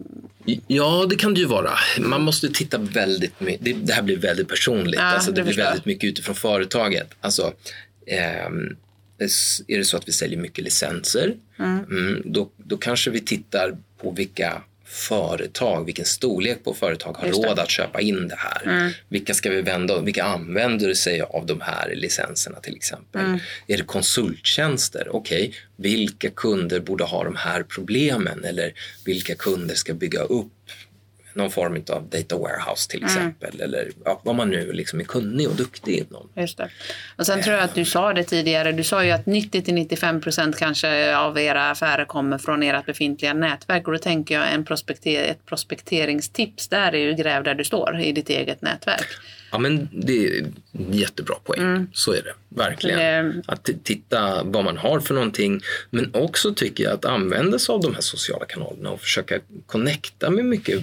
[0.66, 1.70] Ja, det kan det ju vara.
[1.98, 3.86] Man måste titta väldigt mycket.
[3.86, 5.00] Det, här blir väldigt personligt.
[5.00, 7.08] Ja, alltså, det, blir väldigt mycket utifrån företaget.
[7.20, 7.52] Alltså,
[8.46, 8.76] um,
[9.68, 11.78] är det så att vi säljer mycket licenser, mm.
[11.90, 17.58] Mm, då, då kanske vi tittar på vilka företag, vilken storlek på företag har råd
[17.58, 18.62] att köpa in det här?
[18.64, 18.92] Mm.
[19.08, 23.20] Vilka ska vi vända Vilka använder sig av de här licenserna till exempel?
[23.20, 23.38] Mm.
[23.66, 25.08] Är det konsulttjänster?
[25.10, 25.60] Okej, okay.
[25.76, 28.44] vilka kunder borde ha de här problemen?
[28.44, 28.72] Eller
[29.04, 30.52] vilka kunder ska bygga upp
[31.38, 33.10] någon form av data warehouse till mm.
[33.10, 33.54] exempel.
[33.54, 33.64] Mm.
[33.64, 36.28] Eller ja, vad man nu liksom är kunnig och duktig inom.
[36.34, 36.70] Just det.
[37.16, 38.72] Och sen tror jag att du sa det tidigare.
[38.72, 43.34] Du sa ju att 90 95 procent kanske av era affärer kommer från ert befintliga
[43.34, 43.86] nätverk.
[43.86, 48.00] Och då tänker jag en prospekter ett prospekteringstips där är ju gräv där du står
[48.00, 49.08] i ditt eget nätverk.
[49.50, 50.40] Ja, men det är
[50.72, 51.60] en jättebra poäng.
[51.60, 51.86] Mm.
[51.92, 53.42] Så är det verkligen.
[53.46, 55.60] Att titta vad man har för någonting.
[55.90, 60.30] Men också tycker jag att använda sig av de här sociala kanalerna och försöka connecta
[60.30, 60.82] med mycket.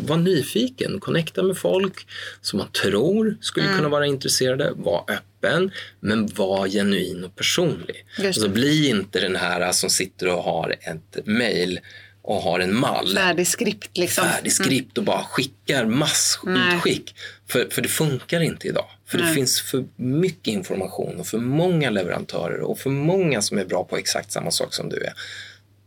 [0.00, 2.06] Vara nyfiken, connecta med folk
[2.40, 3.76] som man tror skulle mm.
[3.76, 4.72] kunna vara intresserade.
[4.76, 8.04] Var öppen, men var genuin och personlig.
[8.18, 11.80] Alltså, bli inte den här som sitter och har ett mail
[12.22, 13.14] och har en mall.
[13.14, 14.24] Färdig skript liksom.
[14.24, 17.14] Färdig skript och bara skickar massutskick.
[17.50, 18.86] För, för det funkar inte idag.
[19.06, 19.28] För Nej.
[19.28, 23.84] det finns för mycket information och för många leverantörer och för många som är bra
[23.84, 25.12] på exakt samma sak som du är.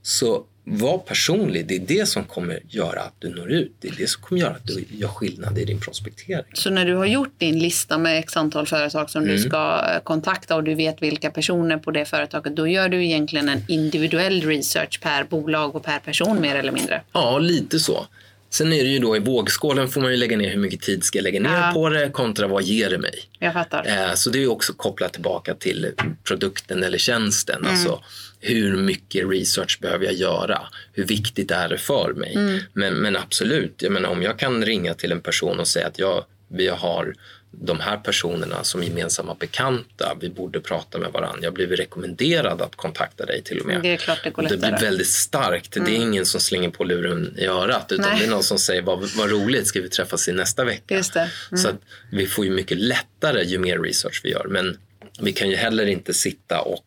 [0.02, 1.67] Så var personlig.
[1.67, 3.71] Det är det som kommer göra att du når ut.
[3.80, 6.43] Det är det som kommer göra att du gör skillnad i din prospektering.
[6.54, 9.36] Så när du har gjort din lista med x antal företag som mm.
[9.36, 13.06] du ska eh, kontakta och du vet vilka personer på det företaget, då gör du
[13.06, 17.02] egentligen en individuell research per bolag och per person mer eller mindre?
[17.12, 18.08] Ja, lite så.
[18.54, 21.04] Sen är det ju då i vågskålen får man ju lägga ner hur mycket tid
[21.04, 21.72] ska jag lägga ner ja.
[21.74, 23.13] på det kontra vad ger det mig.
[23.39, 23.88] Jag fattar.
[23.88, 25.92] Eh, så det är också kopplat tillbaka till
[26.24, 27.60] produkten eller tjänsten.
[27.60, 27.72] Mm.
[27.72, 28.04] Alltså,
[28.39, 30.62] hur mycket research behöver jag göra?
[30.94, 32.34] Hur viktigt är det för mig?
[32.36, 32.60] Mm.
[32.74, 36.00] Men, men absolut, jag menar, om jag kan ringa till en person och säga att
[36.00, 37.16] jag, vi har
[37.62, 41.39] de här personerna som gemensamma bekanta, vi borde prata med varandra.
[41.42, 43.82] Jag blivit rekommenderad att kontakta dig till och med.
[43.82, 44.72] Det är klart det går Det lättare.
[44.72, 45.76] blir väldigt starkt.
[45.76, 45.86] Mm.
[45.86, 48.20] Det är ingen som slänger på luren i örat utan Nej.
[48.20, 50.96] det är någon som säger vad, vad roligt, ska vi träffas i nästa vecka?
[50.96, 51.20] Just det.
[51.52, 51.63] Mm.
[51.63, 51.76] Så att
[52.12, 54.46] vi får ju mycket lättare ju mer research vi gör.
[54.50, 54.78] Men
[55.20, 56.86] vi kan ju heller inte sitta och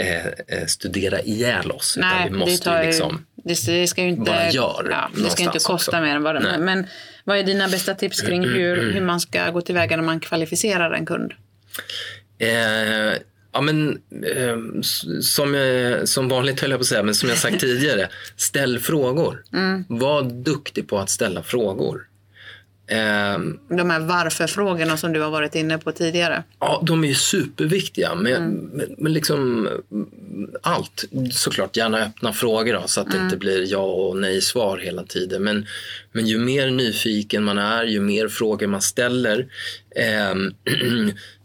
[0.00, 1.96] eh, eh, studera ihjäl oss.
[2.00, 5.10] Nej, utan vi måste det, ju liksom det, det ska ju inte, bara gör ja,
[5.16, 6.00] det ska inte kosta också.
[6.00, 6.84] mer än vad det Nej.
[7.24, 10.90] Vad är dina bästa tips kring hur, hur man ska gå tillväga när man kvalificerar
[10.90, 11.32] en kund?
[12.38, 13.18] Eh,
[13.52, 14.00] ja, men,
[14.36, 14.56] eh,
[15.20, 18.08] som, eh, som vanligt höll jag på att säga, men som jag sagt tidigare.
[18.36, 19.44] Ställ frågor.
[19.52, 19.84] Mm.
[19.88, 22.06] Var duktig på att ställa frågor.
[22.92, 23.38] Eh,
[23.76, 26.42] De här varför-frågorna som du har varit inne på tidigare.
[26.60, 28.14] ja, de är superviktiga.
[28.14, 28.94] Men, Mm.
[28.98, 29.68] men, liksom
[30.62, 31.04] allt.
[31.32, 33.24] Såklart gärna öppna frågor då, så att det Mm.
[33.26, 35.42] inte blir ja och nej svar hela tiden.
[35.42, 35.66] Men,
[36.12, 39.46] men ju mer nyfiken man är, ju mer frågor man ställer
[39.96, 40.34] eh,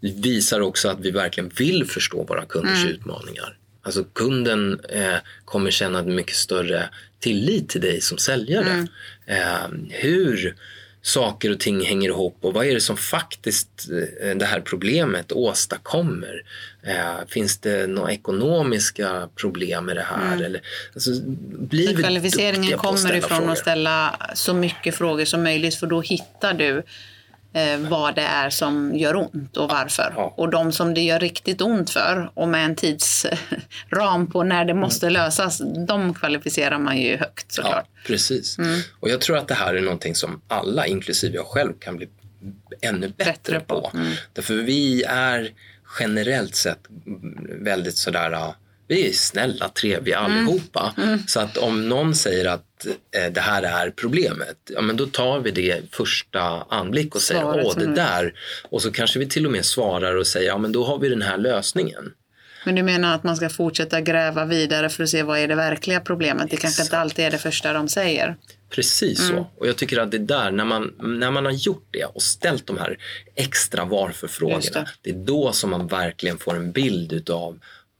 [0.00, 2.94] visar också att vi verkligen vill förstå våra kunders Mm.
[2.94, 3.54] utmaningar.
[3.82, 6.88] Alltså kunden eh, kommer känna en mycket större
[7.20, 8.86] tillit till dig som säljare.
[9.26, 10.54] Eh, hur
[11.08, 13.68] saker och ting hänger ihop och vad är det som faktiskt
[14.22, 16.42] eh, det här problemet åstadkommer?
[16.82, 20.42] Eh, finns det några ekonomiska problem med det här?
[20.42, 20.60] Eller,
[20.94, 21.10] alltså,
[21.58, 23.52] blir kvalificeringen kommer ifrån frågor?
[23.52, 26.82] att ställa så mycket frågor som möjligt för då hittar du
[27.52, 30.12] eh, vad det är som gör ont och varför.
[30.16, 30.34] Ja.
[30.36, 34.74] Och de som det gör riktigt ont för och med en tidsram på när det
[34.74, 37.86] måste lösas, de kvalificerar man ju högt såklart.
[37.94, 38.58] Ja, precis.
[38.58, 38.80] Mm.
[39.00, 42.08] Och jag tror att det här är någonting som alla, inklusive jag själv, kan bli
[42.80, 43.80] ännu bättre, Bättre på.
[43.80, 43.96] på.
[43.96, 44.12] Mm.
[44.32, 45.50] Därför vi är
[46.00, 46.80] generellt sett
[47.60, 48.52] väldigt sådär,
[48.88, 50.32] vi är snälla, trevliga Mm.
[50.38, 50.94] allihopa.
[51.26, 55.40] Så att om någon säger att eh, det här är problemet, ja men då tar
[55.40, 58.34] vi det första anblick och säger Svaret åh som det är- där.
[58.70, 61.08] Och så kanske vi till och med svarar och säger ja men då har vi
[61.08, 62.12] den här lösningen.
[62.64, 65.54] Men du menar att man ska fortsätta gräva vidare för att se vad är det
[65.54, 66.50] verkliga problemet?
[66.50, 68.36] Det kanske inte alltid är det första de säger.
[68.70, 69.36] Precis Mm.
[69.36, 69.50] så.
[69.58, 72.22] Och jag tycker att det är där, när man, när man har gjort det och
[72.22, 72.98] ställt de här
[73.34, 74.86] extra varför-frågorna, det.
[75.02, 75.10] det.
[75.10, 77.58] är då som man verkligen får en bild av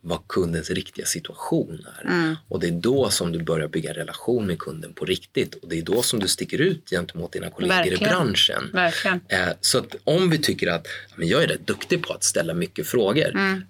[0.09, 2.07] vad kundens riktiga situation är.
[2.07, 2.37] Mm.
[2.49, 5.55] Och det är då som du börjar bygga relation med kunden på riktigt.
[5.55, 8.03] Och det är då som du sticker ut gentemot dina kollegor Verkligen.
[8.03, 8.71] i branschen.
[8.73, 9.21] Verkligen.
[9.29, 12.55] Eh, Så att om vi tycker att men jag är rätt duktig på att ställa
[12.55, 13.31] mycket frågor.
[13.31, 13.63] Mm.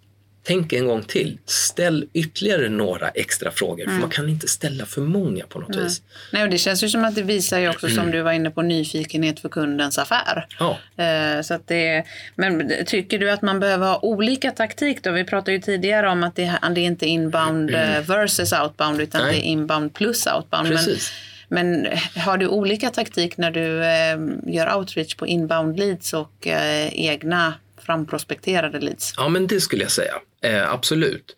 [0.43, 1.39] Tänk en gång till.
[1.47, 3.83] Ställ ytterligare några extra frågor.
[3.83, 3.95] Mm.
[3.95, 6.03] För man kan inte ställa för många på något vis.
[6.33, 8.51] Nej, och det känns ju som att det visar ju också, som du var inne
[8.51, 10.47] på, nyfikenhet för kundens affär.
[10.59, 10.79] Ja.
[11.05, 15.11] Eh, Så att det, men tycker du att man behöver ha olika taktik då?
[15.11, 19.23] Vi pratade ju tidigare om att det, det är inte inbound eh, versus outbound utan
[19.23, 19.33] Nej.
[19.33, 20.69] det är inbound plus outbound.
[20.69, 21.13] Men, Precis.
[21.49, 26.89] men har du olika taktik när du eh, gör outreach på inbound leads och eh,
[26.93, 27.55] egna
[27.89, 29.15] framprospekterade leads?
[29.17, 30.15] Ja, men det skulle jag säga.
[30.43, 31.37] Eh, absolut.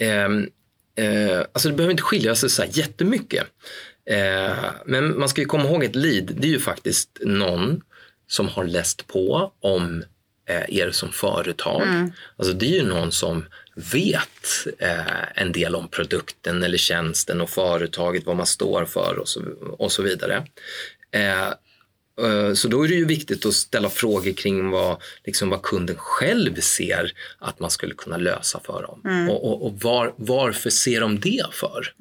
[0.00, 0.24] Eh,
[1.04, 3.46] eh, alltså det behöver inte skilja sig så här jättemycket.
[4.10, 7.80] Eh, men man ska ju komma ihåg att lead, det är ju faktiskt någon
[8.28, 10.04] som har läst på om
[10.48, 11.82] eh, er som företag.
[12.36, 13.44] Alltså det är ju någon som
[13.92, 19.28] vet eh, en del om produkten eller tjänsten och företaget, vad man står för och
[19.28, 19.42] så,
[19.78, 20.46] och så vidare.
[21.12, 21.48] Eh,
[22.54, 26.60] Så då är det ju viktigt att ställa frågor kring vad, liksom vad kunden själv
[26.60, 29.00] ser att man skulle kunna lösa för dem.
[29.04, 29.30] Mm.
[29.30, 31.94] Och, och, och var, varför ser de det för?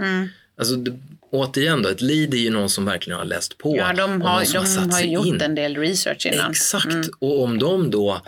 [0.57, 0.99] Alltså, det,
[1.31, 3.77] återigen, då, ett lead är ju någon som verkligen har läst på.
[3.77, 5.41] Ja, de och någon har, som de satt har gjort in.
[5.41, 6.51] en del research innan.
[6.51, 7.09] Exakt.
[7.19, 8.21] Och om de då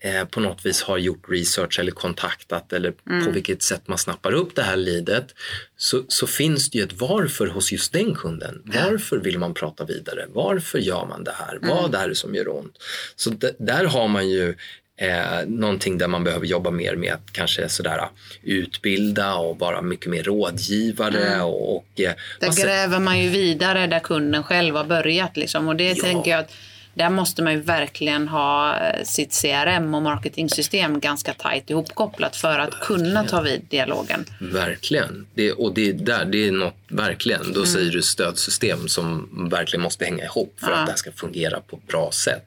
[0.00, 2.90] eh, på något vis har gjort research eller kontaktat eller
[3.24, 5.34] på vilket sätt man snappar upp det här leadet
[5.76, 8.62] så, så finns det ju ett varför hos just den kunden.
[8.64, 10.26] Varför vill man prata vidare?
[10.28, 11.58] Varför gör man det här?
[11.62, 12.76] Vad är det som gör ont?
[13.16, 14.54] Så där har man ju
[15.00, 18.08] eh, någonting där man behöver jobba mer med att kanske sådär
[18.42, 24.00] utbilda och vara mycket mer rådgivare och, och eh, Där gräver man ju vidare där
[24.00, 25.36] kunden själv har börjat.
[25.36, 25.68] Liksom.
[25.68, 26.04] Och det Ja.
[26.04, 26.50] tänker jag att
[26.94, 32.58] där måste man ju verkligen ha eh, sitt CRM och marketingsystem ganska tajt ihopkopplat för
[32.58, 34.24] att kunna ta vid dialogen.
[34.40, 35.26] Verkligen.
[35.34, 37.52] Det, och det, är där, det är något, verkligen, Mm.
[37.52, 40.76] då säger du stödsystem som verkligen måste hänga ihop för Ja.
[40.76, 42.44] att det här ska fungera på ett bra sätt.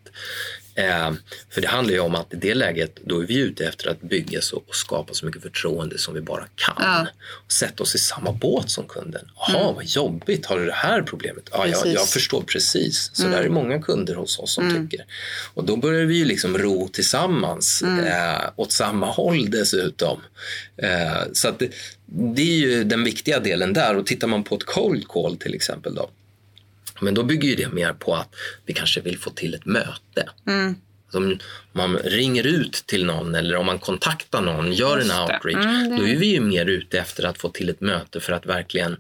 [0.75, 1.11] Eh,
[1.49, 4.01] för det handlar ju om att i det läget, då är vi ute efter att
[4.01, 6.75] bygga så, och skapa så mycket förtroende som vi bara kan.
[6.79, 7.07] Ja.
[7.45, 9.21] Och sätta oss i samma båt som kunden.
[9.35, 11.49] Jaha, vad jobbigt, har du det här problemet?
[11.51, 11.81] Ja, jag, Mm.
[11.83, 11.93] Mm.
[11.93, 13.09] jag förstår precis.
[13.13, 15.05] Så där är många kunder hos oss som tycker.
[15.53, 18.05] Och då börjar vi ju liksom ro tillsammans Mm.
[18.05, 20.21] eh, åt samma håll dessutom.
[20.77, 21.69] Eh, så att det,
[22.05, 23.95] det är ju den viktiga delen där.
[23.97, 26.09] Och tittar man på ett cold call till exempel då.
[27.01, 28.35] Men då bygger ju det mer på att
[28.65, 30.29] vi kanske vill få till ett möte.
[31.11, 31.37] Som
[31.73, 35.65] man ringer ut till någon eller om man kontaktar någon, gör Just en outreach.
[35.65, 38.45] Mm, Då är vi ju mer ute efter att få till ett möte för att
[38.45, 38.97] verkligen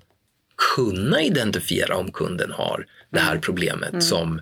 [0.75, 3.41] kunna identifiera om kunden har det här Mm.
[3.41, 4.41] problemet som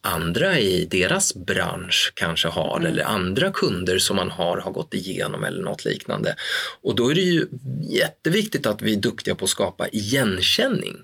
[0.00, 2.92] andra i deras bransch kanske har Mm.
[2.92, 6.34] eller andra kunder som man har har gått igenom eller något liknande.
[6.82, 7.46] Och då är det ju
[7.90, 10.96] jätteviktigt att vi är duktiga på att skapa igenkänning.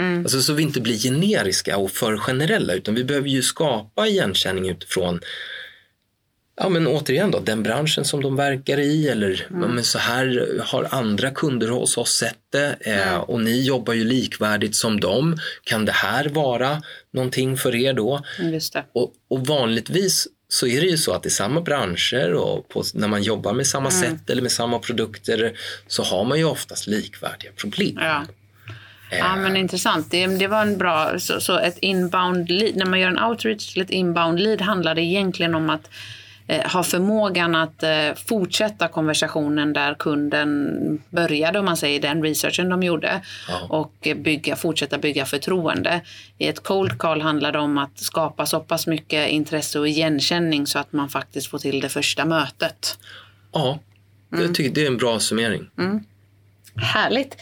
[0.00, 0.22] Mm.
[0.22, 4.68] Alltså så vi inte blir generiska och för generella utan vi behöver ju skapa igenkänning
[4.68, 5.20] utifrån
[6.62, 10.58] Ja men återigen då, den branschen som de verkar i eller ja, men så här
[10.64, 15.38] har andra kunder hos oss sett det eh, och ni jobbar ju likvärdigt som dem.
[15.64, 16.82] Kan det här vara
[17.12, 18.22] någonting för er då?
[18.38, 18.84] Det.
[18.92, 23.08] Och, och vanligtvis så är det ju så att i samma branscher och på, när
[23.08, 24.00] man jobbar med samma Mm.
[24.02, 27.94] sätt eller med samma produkter så har man ju oftast likvärdiga problem.
[27.96, 28.26] Ja.
[29.10, 29.18] Eh.
[29.18, 30.10] Ja, men intressant.
[30.10, 31.18] Det, det var en bra...
[31.18, 34.94] Så, så ett inbound lead, när man gör en outreach till ett inbound lead handlar
[34.94, 35.90] det egentligen om att
[36.46, 42.68] eh, ha förmågan att eh, fortsätta konversationen där kunden började, om man säger den researchen
[42.68, 43.20] de gjorde.
[43.48, 43.60] Ja.
[43.68, 46.00] Och eh, bygga, fortsätta bygga förtroende.
[46.38, 50.66] I ett cold call handlar det om att skapa så pass mycket intresse och igenkänning
[50.66, 52.98] så att man faktiskt får till det första mötet.
[53.52, 53.78] Ja,
[54.32, 54.44] Mm.
[54.44, 55.66] jag tycker det är en bra summering.
[56.80, 57.36] Härligt.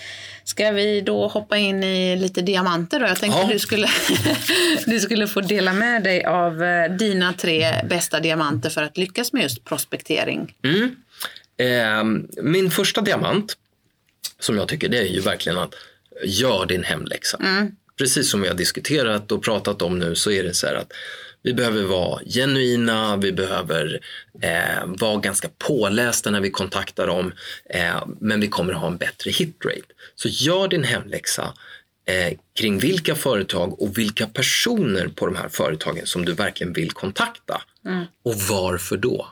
[0.45, 3.07] Ska vi då hoppa in i lite diamanter då?
[3.07, 3.49] Jag tänkte Ja.
[3.53, 3.89] du, skulle,
[4.87, 9.33] du skulle få dela med dig av eh, dina tre bästa diamanter för att lyckas
[9.33, 10.55] med just prospektering.
[10.63, 10.97] Mm.
[11.57, 12.05] Eh,
[12.43, 13.57] min första diamant
[14.41, 15.75] som jag tycker det är ju verkligen att
[16.25, 17.39] gör din hemläxa.
[17.99, 20.93] Precis som vi har diskuterat och pratat om nu så är det så här att
[21.43, 24.01] vi behöver vara genuina, vi behöver
[24.43, 27.33] eh, vara ganska pålästa när vi kontaktar dem
[27.71, 29.87] eh, men vi kommer ha en bättre hitrate.
[30.15, 31.55] Så gör din hemläxa
[32.07, 36.91] eh, kring vilka företag och vilka personer på de här företagen som du verkligen vill
[36.91, 37.63] kontakta.
[38.23, 39.29] Och varför då?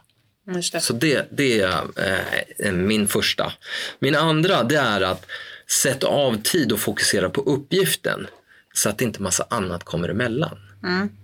[0.55, 0.81] Just det.
[0.81, 1.85] Så det, det är
[2.59, 3.53] eh, min första.
[3.99, 5.27] Min andra det är att
[5.83, 8.27] sätta av tid och fokusera på uppgiften
[8.75, 10.59] så att inte massa annat kommer emellan.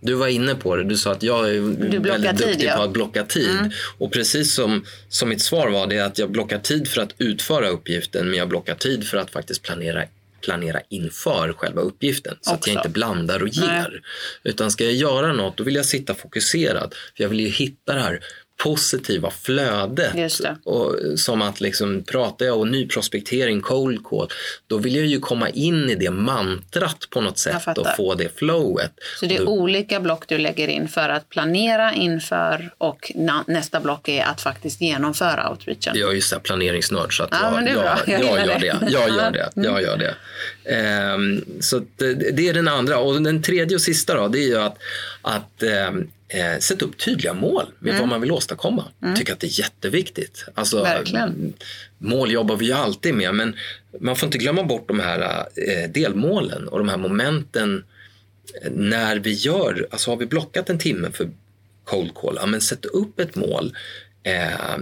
[0.01, 1.61] Du var inne på det, du sa att jag är
[2.01, 2.77] väldigt tid, duktig ja.
[2.77, 3.73] på att blocka tid.
[3.99, 7.69] Och precis som, som mitt svar var det att jag blockar tid för att utföra
[7.69, 10.05] uppgiften men jag blockar tid för att faktiskt planera
[10.43, 12.71] planera inför själva uppgiften så att Också.
[12.71, 13.89] jag inte blandar och ger.
[13.91, 14.01] Nej.
[14.45, 16.95] Utan ska jag göra något då vill jag sitta fokuserad.
[17.17, 18.21] För jag vill ju hitta det här
[18.57, 20.13] positiva flödet.
[20.15, 20.57] Det.
[20.65, 24.29] Och, som att liksom, pratar jag om nyprospektering, cold call,
[24.67, 28.39] då vill jag ju komma in i det mantrat på något sätt och få det
[28.39, 28.93] flowet.
[29.21, 33.13] Så det är Då- olika block du lägger in för att planera inför och
[33.47, 35.93] nästa block är att faktiskt genomföra outreachen.
[35.99, 38.21] Jag är ju så planeringsnörd så att Ja, jag, det jag.
[38.21, 38.79] Jag jag, gör det.
[38.85, 38.91] det.
[38.93, 39.51] Jag gör det.
[39.55, 40.15] Jag gör det.
[40.15, 40.62] Ehm, så att
[41.97, 42.99] det, det är den andra.
[42.99, 44.79] Och den tredje och sista då, det är ju att,
[45.23, 48.85] att ehm, eh, sätta upp tydliga mål med vad man vill åstadkomma.
[49.01, 50.45] Jag tycker att det är jätteviktigt.
[50.55, 51.53] Alltså, Verkligen.
[51.99, 53.57] Mål jobbar vi ju alltid med men
[54.01, 57.85] man får inte glömma bort de här eh, delmålen och de här momenten
[58.63, 61.31] eh, när vi gör, alltså har vi blockat en timme för
[61.85, 63.77] cold call, ja, men sätt upp ett mål
[64.23, 64.79] eh,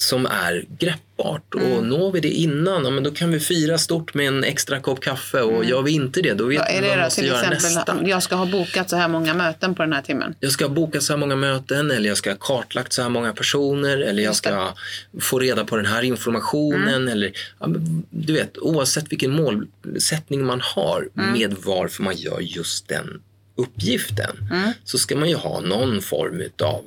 [0.00, 1.88] som är greppbart och Mm.
[1.88, 5.00] når vi det innan, ja, men då kan vi fira stort med en extra kopp
[5.00, 7.52] kaffe och gör vi inte det, då vet vi är vad vi måste Till göra
[7.52, 8.08] exempel, nästa.
[8.08, 10.34] jag ska ha bokat så här många möten på den här timmen.
[10.40, 13.32] Jag ska boka så här många möten eller jag ska ha kartlagt så här många
[13.32, 14.74] personer eller jag ska
[15.20, 17.08] få reda på den här informationen.
[17.08, 17.66] Eller, ja,
[18.10, 23.20] du vet, oavsett vilken målsättning man har med varför man gör just den
[23.56, 24.36] uppgiften
[24.84, 26.84] så ska man ju ha någon form av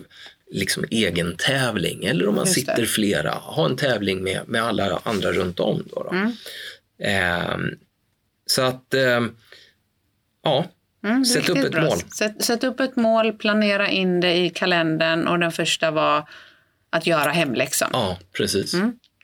[0.52, 2.62] liksom egen tävling eller om man Just det.
[2.62, 5.84] sitter flera, ha en tävling med, med alla andra runt om.
[5.92, 6.32] Då, då.
[7.06, 7.70] Ehm,
[8.46, 9.36] så att, ehm,
[10.44, 10.66] ja,
[11.04, 11.82] Mm, Sätt upp ett bra.
[11.84, 12.00] mål.
[12.00, 16.30] Sätt, sätt upp ett mål, planera in det i kalendern och den första var
[16.90, 17.90] att göra hemläxan.
[17.94, 18.74] ja precis.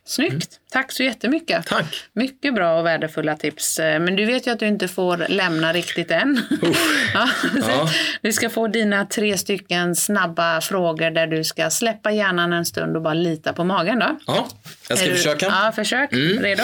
[0.08, 0.60] Snyggt!
[0.72, 1.66] Tack så jättemycket.
[1.66, 1.86] Tack!
[2.14, 3.80] Mycket bra och värdefulla tips.
[3.80, 6.42] Eh, Men du vet ju att du inte får lämna riktigt än.
[7.14, 7.30] ja,
[7.68, 7.90] Ja.
[8.22, 12.96] Vi ska få dina tre stycken snabba frågor där du ska släppa hjärnan en stund
[12.96, 14.00] och bara lita på magen.
[14.00, 14.18] Då.
[14.28, 14.48] Ja,
[14.90, 15.46] jag ska Är du- försöka.
[15.46, 16.10] Ja, försök.
[16.40, 16.64] Redo?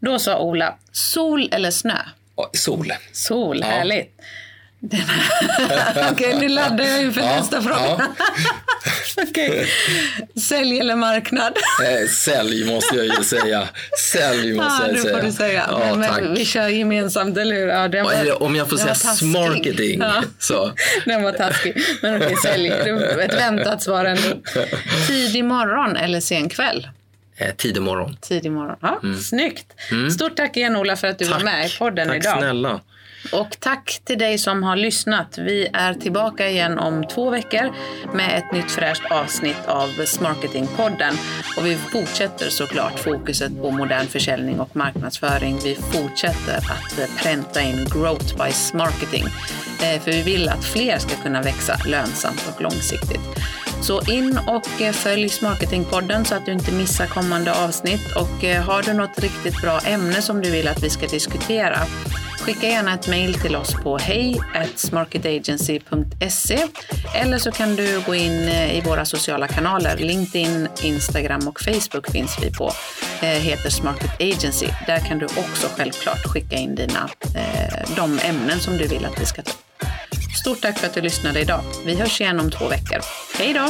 [0.00, 1.98] Då sa Ola, sol eller snö?
[2.36, 2.92] Ja, Sol.
[3.12, 4.20] Sol, härligt.
[6.12, 8.06] Okej, nu laddar jag inför Ja, nästa fråga.
[9.28, 9.66] Okej.
[10.48, 11.52] Sälj eller marknad?
[11.84, 13.68] Eh, sälj måste jag ju säga.
[14.12, 15.16] Sälj måste Ja, jag det säga.
[15.16, 15.66] får du säga.
[15.70, 16.20] Ja, men, tack.
[16.22, 17.66] men, vi kör gemensamt, eller hur?
[17.68, 20.00] Ja, var, om jag får säga smarketing.
[20.00, 20.22] Ja.
[20.38, 20.72] Så.
[21.04, 21.82] Den var taskig.
[22.02, 22.68] Men okej, sälj.
[22.84, 24.36] Det var Ett väntat svar ändå.
[25.06, 26.88] Tidig morgon eller sen kväll?
[27.36, 28.16] Eh, tidig morgon.
[28.20, 28.76] Tidig morgon.
[28.80, 29.66] Ja, Snyggt.
[30.14, 32.20] Stort tack igen Ola för att du var med i podden Mm.
[32.22, 32.38] Tack idag.
[32.38, 32.80] snälla.
[33.32, 35.38] Och tack till dig som har lyssnat.
[35.38, 37.72] Vi är tillbaka igen om två veckor
[38.14, 41.14] med ett nytt fräscht avsnitt av Smarketingpodden.
[41.56, 45.58] Och vi fortsätter såklart fokuset på modern försäljning och marknadsföring.
[45.64, 49.24] Vi fortsätter att pränta in Growth by Smarketing.
[49.82, 53.20] Eh, för vi vill att fler ska kunna växa lönsamt och långsiktigt.
[53.82, 58.16] Så in och eh, följ Marketingpodden så att du inte missar kommande avsnitt.
[58.16, 61.78] Och eh, har du något riktigt bra ämne som du vill att vi ska diskutera
[62.40, 64.40] Skicka gärna ett mejl till oss på hej
[67.14, 69.96] eller så kan du gå in eh, i våra sociala kanaler.
[69.96, 72.72] LinkedIn, Instagram och Facebook finns vi på.
[73.20, 74.66] heter Smarket Agency.
[74.86, 77.08] Där kan du också självklart skicka in dina,
[77.96, 79.95] de ämnen som du vill att vi ska ta upp.
[80.40, 81.60] Stort tack för att du lyssnade idag.
[81.84, 82.98] Vi hörs igen om två veckor.
[83.38, 83.68] Hej då!